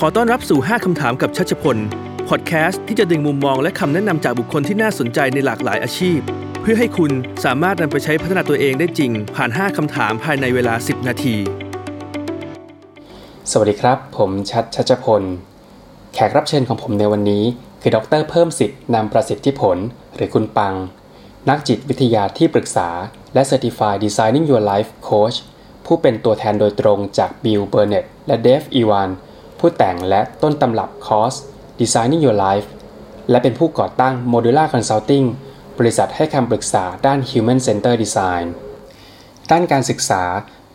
[0.00, 1.76] ขอต้อนรับสู่ 5 คำถามกับชัชพล
[2.28, 6.18] พอดแคสต์ที่จะดึงมุมมองและคำแนะนำจากบุคคลที่น่าสนใจในหลากหลายอาชีพ
[6.60, 7.12] เพื่อให้คุณ
[7.44, 11.36] สามารถนำไปใช้พัฒนาตัวเองได้จริง ผ่าน 5 คำถามภายในเวลา 10 นาที
[13.50, 15.22] สวัสดีครับ ผมชัดชัชพล
[16.14, 17.44] แขกรับเชิญของผมในวันนี้
[17.82, 19.76] คือดรเพิ่มสิทธิ์นำประสิทธิผล
[20.14, 20.74] หรือคุณปัง
[21.48, 22.88] นักจิตวิทยาที่ปรึกษา
[23.34, 25.36] และ Certified Designing Your Life Coach
[25.86, 29.10] ผู้เป็นตัวแทนโดยตรงจากบิลเบอร์เน็ตและเดฟอีวาน
[29.66, 31.34] ผู้แต่งและต้นตำรับคอร์ส
[31.80, 32.68] Designing Your Life
[33.30, 35.26] และเป็นผู้ก่อตั้ง Modular Consulting
[35.78, 38.46] บริษัทให้คำปรึกษาด้าน Human Center Design
[39.50, 40.22] ด้านการศึกษา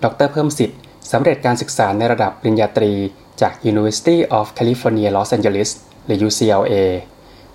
[0.04, 0.80] ดรเพิ่มสิทธิ์
[1.12, 2.94] สำเร็จการศึกษาในระดับปริญญาตรี
[3.41, 5.70] จาก University of California Los Angeles
[6.05, 6.76] หรือ UCLA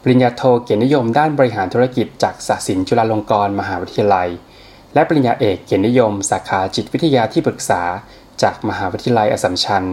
[0.02, 4.28] ปริญญาโทเกียรตินิยมด้านบริหารธุรกิจจากศาสินจุฬาลงกรณ์มหาวิทยาลัย
[4.94, 7.82] และปริญญาเอกเกียรตินิยม สาขาจิตวิทยาที่ปรึกษา
[8.42, 9.86] จากมหาวิทยาลัยอสัมชัญ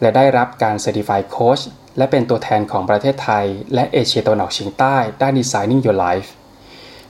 [0.00, 1.62] และได้รับการ Certified Coach
[1.98, 6.28] และเป็นตัวแทนของประเทศไทย และเอเชียตะวันออกเฉียงใต้ด้าน Designing Your Life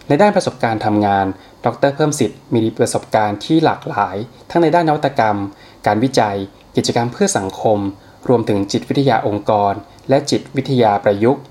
[0.09, 1.27] ในด้านประสบการณ์ทำงาน
[1.65, 4.17] ดรเพิ่มสิทธิ์มีประสบการณ์ที่หลากหลาย
[4.51, 5.37] ทั้งในด้านนวัตกรรม
[5.87, 6.37] การวิจัย
[6.77, 7.79] กิจกรรมเพื่อสังคม
[8.29, 9.73] รวมถึงจิตวิทยาองค์กร
[10.09, 11.43] และจิตวิทยาประยุกต์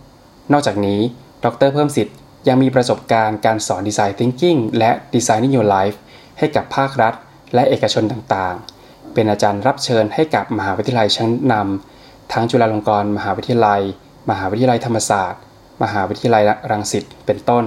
[0.51, 1.01] นอกจากนี้
[1.43, 2.15] ดรเพิ่มสิทธิ์
[2.47, 5.97] ยังมีประสบการณ์การสอน Design Thinking และ Designing Your Life
[6.37, 7.13] ให้กับภาครัฐ
[7.53, 8.78] และเอกชนต่างๆ
[9.13, 13.81] เป็นอาจารย์รับเชิญให้กับมหาวิทยาลัยชั้นนำทั้งจุฬาลงกรณ์มหาวิทยาลัย
[14.29, 15.41] มหาวิทยาลัยธรรมศาสตร์
[15.83, 17.65] มหาวิทยาลัยรังสิตเป็นต้น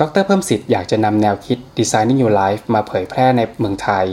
[0.00, 4.04] ดรเพิ่มสิทธิ์อยากจะนำแนวคิด Designing Your Life มาเผยแพร่ในเมืองไทย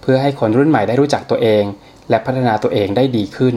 [0.00, 1.64] เพื่อให้คนรุ่นใหม่ได้รู้จักตัวเอง
[2.10, 3.56] และพัฒนาตัวเองได้ดีขึ้น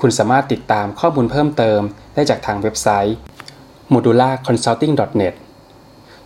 [0.00, 1.80] คุณสามารถติดตามข้อมูลเพิ่มเติม
[2.14, 3.16] ได้จากทางเว็บไซต์
[3.94, 5.34] modularconsulting.net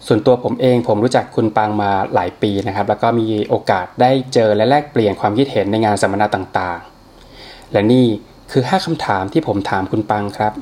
[0.07, 8.07] ส่วนตัวผมเองผมรู้จักคุณปังมาหลายปีนะครับ แล้วก็มีโอกาสได้เจอและแลกเปลี่ยนความคิดเห็นในงานสัมมนาต่างๆ และนี่
[8.53, 10.53] คือ 5คำถามที่ผมถามคุณปังครับ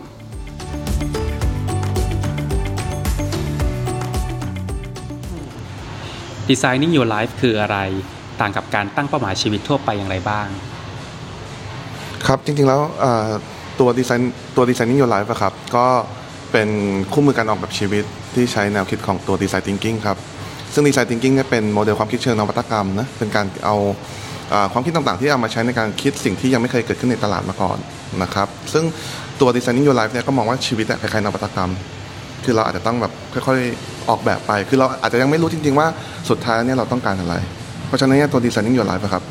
[6.48, 7.78] Designing Your Life คืออะไร
[8.41, 10.47] ต่างกับการตั้งเป้าหมายชีวิตทั่วไปอย่างไรบ้าง
[12.26, 12.81] ครับจริงๆแล้ว
[13.81, 15.87] ตัวดีไซน์ตัว Designing Your Life ครับ ก็
[16.53, 16.69] เป็น
[17.12, 18.04] คู่มือการออกแบบชีวิต
[18.34, 20.16] ที่ใช้แนวคิดของตัว Design Thinking ครับ
[20.74, 23.76] ซึ่ง Design Thinking เนี่ยเป็นโมเดลความคิดเชิงนวัตกรรมนะ เป็นการเอา
[24.72, 27.78] ความคิดต่างๆ ที่เอามาใช้ในการคิดสิ่งที่ยังไม่เคยเกิดขึ้นในตลาดมาก่อน
[28.22, 28.84] นะครับ ซึ่ง
[29.40, 31.70] ตัว Designing Your Life เนี่ยก็มองว่าชีวิตคล้ายๆนวัตกรรม
[32.44, 33.12] คือเราอาจจะต้องแบบ
[33.46, 35.86] ค่อยๆออกแบบไป คือเราอาจจะยังไม่รู้จริงๆว่า
[36.30, 37.34] สุดท้ายเนี่ยเราต้องการอะไร
[37.86, 39.22] เพราะฉะนั้นเนี่ยตัว Designing Your Life ครับ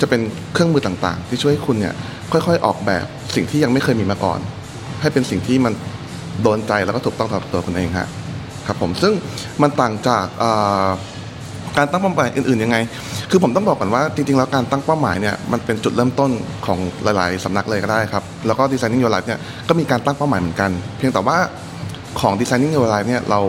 [0.00, 0.20] จะเป็น
[0.52, 1.94] เครื่องมือต่างๆ ที่ช่วยให้คุณเนี่ย
[2.32, 4.38] ค่อยๆออกแบบสิ่งที่ยังไม่เคยมีมาก่อน
[5.00, 5.72] ให้เป็นสิ่งที่มัน
[6.42, 8.08] โดนใจแล้วก็ถูกต้องสำหรับตัวคุณเองฮะ
[8.68, 9.12] ครับผมซึ่ง
[9.62, 10.24] มันต่างจาก
[11.76, 12.76] การตั้งเป้าหมายอื่นๆยังไง
[13.30, 16.30] คือผมต้องบอกก่อนว่าจริงๆ แล้วการตั้งเป้าหมายเนี่ยมันเป็นจุดเริ่มต้น
[16.66, 21.36] ของหลายๆสำนักเลยก็ได้ครับ แล้วก็ Designing Your Life เนี่ยก็มีการตั้งเป้าหมายเหมือนกัน เพียงแต่ว่า
[22.20, 23.40] ของ Designing Your Life เนี่ยเรา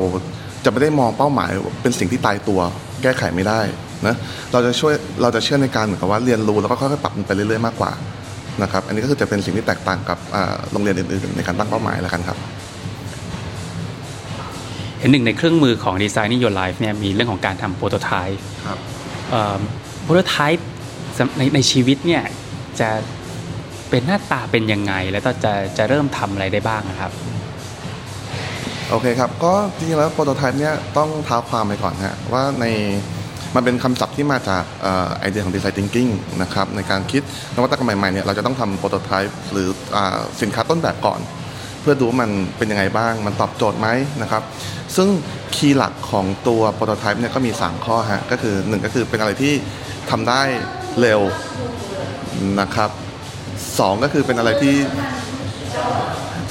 [0.66, 1.50] จะไม่ได้มองเป้าหมาย
[1.82, 2.60] เป็นสิ่งที่ตายตัว
[3.02, 3.62] แก้ไขไม่ได้
[4.08, 4.16] นะ
[4.52, 7.92] เราจะช่วยเราจะเชื่อในการเหมือนกับว่าเรียนรู้แล้วก็ค่อยๆปรับมันไปเรื่อยๆมากกว่า
[8.62, 10.18] นะครับอันนี้ก็คือจะเป็นสิ่งที่แตกต่างกับ
[10.72, 12.38] โรงเรียนอื่นๆในการตั้งเป้าหมายแล้วกันครับ
[15.00, 18.42] เห็นหนึ่งในเครื่องมือของ Designing Your Life เนี่ยมีเรื่องของการทำโปรโตไทป์
[20.04, 20.68] โปรโตไทป์
[21.38, 22.24] ในในชีวิตเนี่ย
[22.80, 22.90] จะ
[23.90, 27.12] เป็นหน้าตาเป็นยังไง แล้วก็จะจะเริ่มทำอะไรได้บ้างครับ
[28.90, 32.66] โอเคครับ ก็จริงๆแล้วโปรโตไทป์เนี่ยต้องท้าความไปก่อนฮะว่าใน
[33.56, 34.64] มันเป็นคำศัพท์ที่มาจาก
[35.20, 36.10] ไอเดียของ Design Thinking
[36.42, 37.22] นะครับในการคิด
[37.56, 39.98] นวัตกรรมใหม่ๆเนี่ยเราจะต้องทำโปรโตไทป์หรืออ
[40.42, 41.20] สินค้าต้นแบบก่อน
[41.82, 43.88] เพื่อดูว่ามันเป็นยังไงบ้าง มันตอบโจทย์ไหม
[44.22, 44.44] นะครับ
[44.96, 45.08] ซึ่ง
[45.56, 49.54] คีย์หลักของตัวโปรโตไทป์เนี่ยก็มี 3 ข้อฮะก็คือ 1 ก็คือเป็นอะไรที่
[50.10, 50.42] ทำได้
[51.00, 51.22] เร็ว
[52.62, 52.90] นะครับ
[53.48, 54.76] 2ก็คือเป็นอะไรที่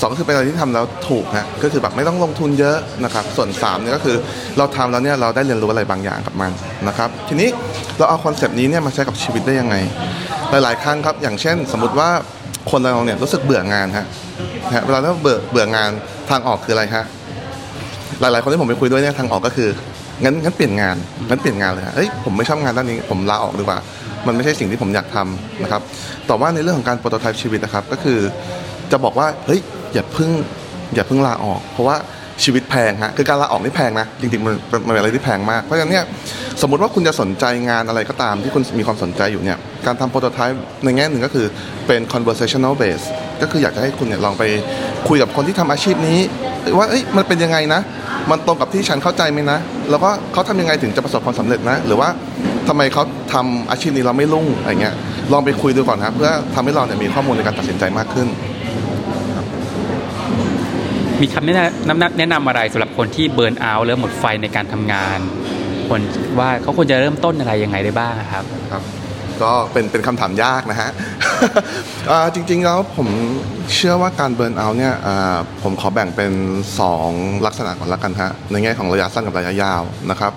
[0.01, 4.17] สองก็คือเป็นอะไรที่ทำแล้วถูกฮะก็คือแบบไม่ต้องลงทุนเยอะนะครับ ส่วน3เนี่ยก็คือ
[4.59, 6.51] เราทำแล้วเนี่ยเราได้เรียนรู้อะไรบางอย่างกับมัน
[6.89, 7.49] นะครับ ทีนี้
[7.99, 9.77] เราเอา concept นี้เนี่ยมาใช้กับชีวิตได้ยังไง
[10.51, 12.11] หลาย ๆ ครั้งครับ อย่างเช่น สมมติว่า
[12.71, 14.07] คนเราเนี่ยรู้สึกเบื่องานฮะ
[14.85, 15.91] เวลาเราเบื่อเบื่องาน
[16.31, 17.05] ทางออกคืออะไรฮะ
[18.21, 19.69] หลาย ๆ คนที่ผมไปคุยด้วยเนี่ยทางออกก็คือ
[20.25, 20.97] งั้นงั้นเปลี่ยนงาน
[21.29, 23.79] งั้นเปลี่ยนงานเลยฮะเอ้ยผมไม่ชอบงานด้านนี้ผมลาออกดีกว่า
[24.27, 25.83] มันไม่ใช่สิ่งที่ผมอยากทำนะครับ
[26.27, 28.19] แต่ว่าในเรื่องของการโปรโตไทป์ชีวิตนะครับก็คือ
[28.93, 29.61] จะบอกว่าเฮ้ย
[29.95, 30.31] อย่าเพิ่ง
[30.95, 31.97] อย่าเพิ่งลาออก เพราะว่า
[32.45, 34.55] ชีวิตแพงฮะคือการลาออกนี่แพงนะจริงๆมัน
[34.87, 36.05] มันเป็นอะไรที่แพงมากเพราะฉะนั้นเนี่ย
[36.63, 41.47] สมมติว่าคุณจะสนใจงานอะไรก็ตามที่คุณมีความสนใจอยู่เนี่ยการทำโปรโตไทป์ในแง่หนึ่งก็คือ
[41.87, 43.05] เป็น conversational base
[43.43, 44.45] ก็คืออยากจะให้คุณเนี่ยลองไป
[45.09, 46.19] คุยกับคนที่ทำอาชีพนี้
[46.79, 47.81] ว่าเอ้ยมันเป็นยังไงนะ
[48.31, 49.59] มันตรงกับที่ฉันเข้าใจไหมนะ
[49.91, 52.09] แล้วก็เขาทำยังไงถึงจะประสบความสำเร็จนะ หรือว่า
[52.69, 53.03] ทำไมเขา
[53.35, 54.95] ทำอาชีพนี้เราไม่รุ่งอะไรเงี้ย
[55.33, 58.29] ลองไปคุยดูก่อนครับเพื่อทำให้เราเนี่ยมีข้อมูลในการตัดสินใจมากขึ้น
[61.21, 61.55] มีคำแนะ
[61.89, 65.19] นำแนะนำอะไรสำหรับคนที่เบิร์นเอาท์เริ่มหมดไฟในการทำงาน
[65.87, 66.01] ควร
[66.39, 68.83] ว่าเขาควรจะเริ่มต้นอะไรยังไงได้บ้างครับครับ
[69.43, 70.91] ก็เป็นเป็นคำถามยากนะฮะ
[72.35, 73.09] จริงๆแล้วผม
[73.75, 74.95] เชื่อว่าการเบิร์นเอาท์เนี่ย
[75.63, 76.33] ผมขอแบ่งเป็น
[76.89, 80.33] 2 ลักษณะก่อนละกันฮะในแง่ของระยะสั้นกับระยะยาวนะครับ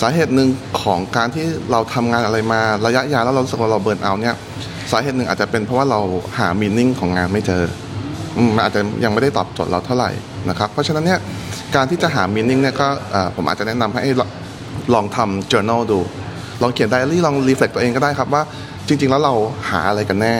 [0.00, 0.48] สาเหตุหนึ่ง
[0.82, 4.34] ของการที่เราทำงานอะไรมาระยะยาวแล้วเราสึกว่าเราเบิร์นเอาท์เนี่ย
[4.92, 6.00] สาเหตุหนึ่งอาจจะเป็นเพราะว่าเรา
[6.38, 7.62] หามีนิ่งของงานไม่เจอ
[8.54, 10.10] มันอาจจะยังไม่ได้ตอบโจทย์เราเท่าไหร่
[10.48, 11.18] นะครับเพราะฉะนั้นเนี่ย
[11.76, 12.86] การที่จะหามีนิ่งเนี่ยก็
[13.36, 14.02] ผมอาจจะแนะนำให้
[14.94, 15.98] ลองทำ journal ดู
[16.62, 18.42] ลองเขียนไดอารี่ลองรีเฟล็กตัวเองก็ได้ครับว่า
[18.88, 19.34] จริง ๆ แล้วเรา
[19.70, 20.34] หาอะไรกันแน่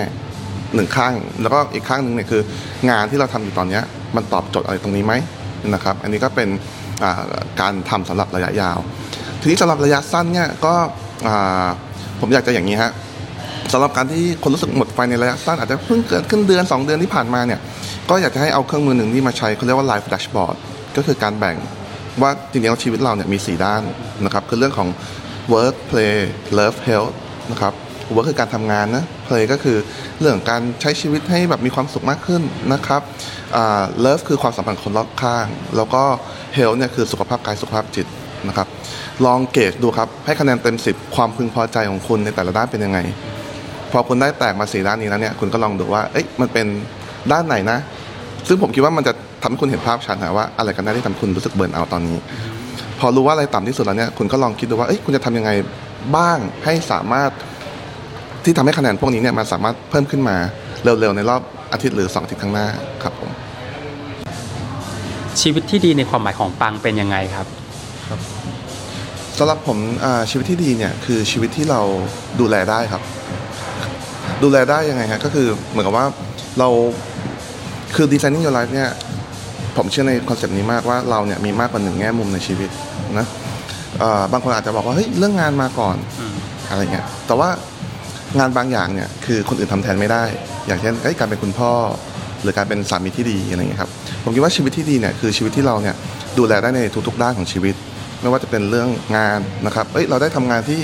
[0.74, 2.42] หนึ่งข้าง แล้วก็อีกข้างหนึ่งเนี่ยคือ
[2.90, 3.80] งานที่เราทำอยู่ตอนนี้
[4.16, 5.14] มันตอบโจทย์อะไรตรงนี้ไหม
[5.74, 6.48] นะครับ อันนี้ก็เป็น
[7.60, 8.78] การทำสำหรับระยะยาว
[9.40, 10.74] ทีนี้สำหรับระยะสั้นเนี่ยก็
[12.20, 12.92] ผมอยากจะอย่างนี้ฮะ
[13.72, 17.60] สำหรับการที่คนรู้สึกหมดไฟในระยะสั้นอาจจะเพิ่งเกิดขึ้นเดือน 2 เดือนที่ผ่านมาเนี่ย
[18.10, 20.56] ก็อยากจะให้เอาเครื่องมือหนึ่งที่มาใช้เขาเรียกว่า live dashboard
[20.96, 21.56] ก็คือการแบ่ง
[22.22, 23.82] ว่าจริงๆชีวิตเราเนี่ยมี 4 ด้าน
[24.24, 24.88] นะครับคือเรื่องของ
[25.52, 26.14] work play
[26.58, 27.14] love health
[27.50, 27.72] นะครับ
[28.14, 29.76] work คือการทำงานนะ play ก็คือ
[30.20, 32.42] เรื่องการใช้ชีวิตให้แบบมีความสุขมากขึ้น
[32.72, 33.02] นะครับ
[34.04, 35.46] love คือความสัมพันธ์คนรอบข้าง
[35.76, 36.02] แล้วก็
[36.56, 38.06] health เนี่ยคือสุขภาพกายสุขภาพจิต
[38.48, 38.68] นะครับ
[39.24, 42.98] ลองเกจดูครับ ให้คะแนนเต็ม 10 ความพึงพอใจของคุณในแต่ละด้านเป็นยังไง
[43.92, 46.68] พอคุณได้แตกมาสี่ด้านนี้แล้วเนี่ยคุณก็ลองดูว่าเอ๊ะมันเป็น
[47.32, 47.78] ด้านไหนนะ
[48.48, 52.18] ซึ่งผมคิดว่ามันจะทำให้คุณเห็นภาพชัดนะว่าอะไรกันแน่ที่ทำคุณรู้สึกเบิร์นเอาตอนนี้
[52.98, 55.50] พอรู้ว่าอะไรต่ำที่สุดแล้วเนี่ยคุณก็ลองคิดดูว่าเอ้ยคุณจะทำยังไง
[56.16, 57.30] บ้างให้สามารถ
[58.44, 60.36] ที่ทำให้คะแนนพวกนี้เนี่ยมันสามารถเพิ่มขึ้นมา
[60.82, 61.42] เร็วๆในรอบ
[61.72, 62.66] อาทิตย์หรือสองอาทิตย์ข้างหน้า
[63.02, 63.30] ครับผม
[65.40, 67.46] ชีวิตที่ดีในความหมายของปังเป็นยังไงครับ
[68.08, 68.20] ครับ
[69.38, 69.78] สำหรับผม
[70.30, 71.80] ชีวิตที่ดีเนี่ยคือชีวิตที่เรา
[72.40, 73.02] ดูแลได้ครับ
[74.42, 76.06] ดูแลได้ยังไงฮะก็คือเหมือนกับว่า
[76.58, 76.68] เรา
[77.94, 78.88] คือ designing your life เนี่ย
[79.76, 82.70] ผมเชื่อในคอนเซปต์นี้มากว่าเราเนี่ยมีมากกว่าหนึ่งแง่มุมในชีวิต
[83.18, 83.26] นะ
[84.32, 85.96] บางคนอาจจะบอกว่าเฮ้ยเรื่องงานมาก่อน
[86.70, 87.48] อะไรเงี้ย แต่ว่า
[88.38, 90.22] งานบางอย่างเนี่ยคือคนอื่นทำแทนไม่ได้
[90.66, 91.72] อย่างเช่นการเป็นคุณพ่อ
[92.42, 93.90] หรือการเป็นสามีที่ดีอะไรเงี้ยครับ
[94.24, 95.94] ผมคิดว่าชีวิตที่ดีเนี่ยคือชีวิตที่เราเนี่ย
[96.38, 97.74] ดูแลได้ในทุกๆด้านของชีวิต
[98.20, 100.80] ไม่ว่าจะเป็นเรื่องงานนะครับเอ้ยเราได้ทำงานที่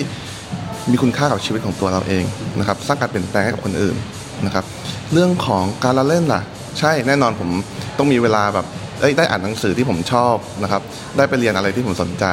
[0.91, 2.25] มีคุณค่ากับชีวิตของตัวเราเอง
[2.59, 3.97] นะครับสร้างการเปลี่ยนแปลงให้กับคนอื่น
[4.47, 4.65] นะครับ
[5.13, 6.43] เรื่องของการละเล่นล่ะ
[6.81, 7.49] ใช่แน่นอนผม
[7.99, 8.67] ต้องมีเวลาแบบ
[9.01, 10.83] เอ้ยได้อ่านหนังสือที่ผมชอบนะครับ
[11.17, 12.25] ได้ไปเรียนอะไรที่ผมสนใจ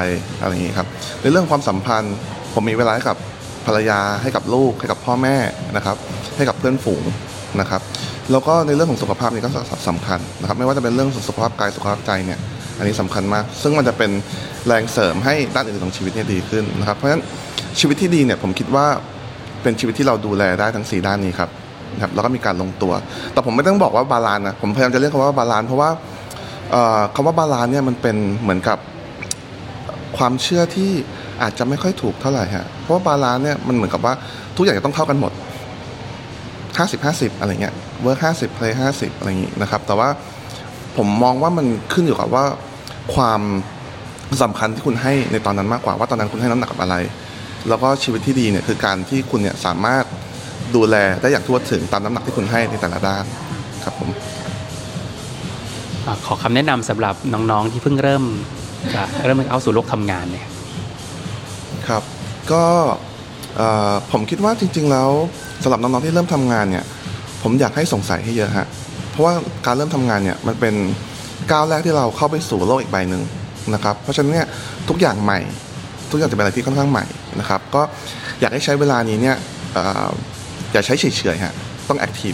[0.41, 0.87] อะไรอย่างนี้ครับ
[1.21, 2.15] ในเรื่องความสัมพันธ์
[2.53, 3.17] ผมมีเวลาให้กับ
[3.65, 5.37] ภรรยาให้กับลูกให้กับพ่อแม่
[5.75, 5.97] นะครับ
[6.37, 7.03] ให้กับเพื่อนฝูง
[7.59, 7.81] นะครับ
[8.31, 9.49] แล้วก็ในเรื่องของสุขภาพนี่ก็
[9.89, 12.39] สำคัญนะครับ ไม่ว่าจะเป็นเรื่องสุขภาพกายสุขภาพใจเนี่ย
[12.77, 14.11] อันนี้สำคัญมาก ซึ่งมันจะเป็น
[14.67, 17.23] แรงเสริมให้ด้านอื่นของชีวิตเนี่ยดีขึ้นนะครับ เพราะฉะนั้น
[17.79, 18.87] ชีวิตที่ดีเนี่ยผมคิดว่า
[19.63, 21.49] เป็นชีวิตที่เราดูแลได้ทั้ง 4 ด้านนี้ครับ
[22.01, 22.93] ครับแล้วก็มีการลงตัว
[23.33, 25.89] แต่ผมไม่ต้องบอกว่าบาลานนะผมพยายามจะเรียกคำว่าบาลานเพราะว่า
[27.15, 28.77] คำว่าบาลานเนี่ยมันเป็นเหมือนกับ
[30.17, 30.91] ความเชื่อที่
[31.41, 34.13] อาจจะไม่ค่อยถูกเท่าไหร่ฮะเพราะว่าบาลานเนี่ยมันเหมือนกับว่า
[34.57, 35.31] ทุกอย่างจะต้องเท่ากันหมด
[36.77, 40.09] ห้าสิบห้าสิบอะไรเงี้ยเวิร์กห้าสิบเพลย์ห้าสิบอะไรอย่างงี้นะครับ แต่ว่า
[40.97, 42.45] ผมมองว่ามันขึ้นอยู่กับว่า
[43.15, 43.41] ความ
[44.43, 46.95] สำคัญที่คุณให้ในตอนนั้นมากกว่าว่าตอนนั้นคุณให้น้ำหนักกับอะไร
[47.69, 50.03] แล้วก็ชีวิตที่ดีเนี่ยคือการที่คุณเนี่ยสามารถ
[50.75, 53.25] ดูแลได้อย่างทั่วถึงตามน้ำหนักที่คุณให้ในแต่ละด้าน
[53.83, 54.09] ครับผม
[56.25, 58.23] ขอคำแนะนำสำหรับน้องๆที่เพิ่งเริ่ม
[58.93, 60.47] จะเริ่มเข้าสู่โลกทำงานเนี่ย
[61.87, 62.03] ครับ
[62.51, 62.63] ก็
[64.11, 65.09] ผมคิดว่าจริง ๆ แล้ว
[65.63, 66.85] สำหรับน้องๆที่เริ่มทำงานเนี่ย
[67.43, 68.67] ผมอยากให้สงสัยให้เยอะฮะ
[69.09, 69.33] เพราะว่า
[69.65, 70.75] การเริ่มทำงานเนี่ยมันเป็น
[71.51, 73.21] ก้าวแรกที่เราเข้าไปสู่โลกอีกใบหนึ่ง
[73.73, 74.47] นะครับเพราะฉะนั้นเนี่ย
[74.89, 75.39] ทุกอย่างใหม่
[76.11, 77.05] ทุกอย่างจะเป็นอะไรที่ค่อนข้างใหม่
[77.39, 77.81] นะครับ ก็
[78.39, 79.37] อยากให้ใช้เวลานี้เนี่ย
[80.73, 81.53] อย่าใช้เฉยๆฮะ
[81.89, 82.33] ต้องแอคทีฟ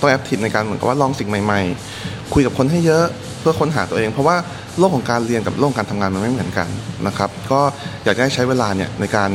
[0.00, 1.60] ต้องแอคทีฟในการเหมือนกับว่าลองสิ่งใหม่
[1.96, 3.04] ๆ คุยกับคนให้เยอะ
[3.40, 4.36] เพื่อค้นหาตัวเอง เพราะว่า
[4.78, 6.68] โลกของการเรียนกับโลกการทำงานมันไม่เหมือนกัน
[7.06, 7.60] นะครับ ก็
[8.04, 9.30] อยากจะให้ใช้เวลาเนี่ยในการ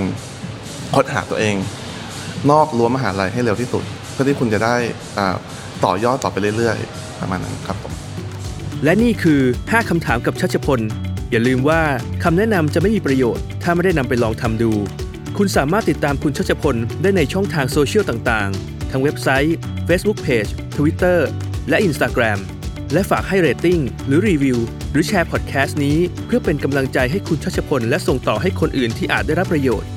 [0.96, 1.56] ค้นหาตัวเอง
[2.52, 4.76] นอกรั้วมหาลัยให้เร็วที่สุด เพื่อที่คุณจะได้
[5.86, 7.94] ต่อยอดต่อไปเรื่อยๆประมาณนั้นครับผม
[8.84, 10.80] และนี่คือ 5คำถามกับชัชพล
[11.32, 11.82] อย่าลืมว่า
[12.24, 14.72] คำแนะนำจะไม่มีประโยชน์ ถ้าไม่ได้นำไปลองทำดู
[15.42, 21.20] คุณสามารถติดตามคุณชัชพลได้ในช่องทางโซเชียลต่างๆ ทั้งเว็บไซต์ Facebook Page Twitter
[21.70, 22.40] และ Instagram
[22.94, 24.58] และฝากให้เรตติ้งหรือรีวิว
[24.92, 29.90] หรือแชร์พอดแคสต์นี้ เพื่อเป็นกำลังใจให้คุณชัชพล และส่งต่อให้คนอื่นที่อาจได้รับประโยชน์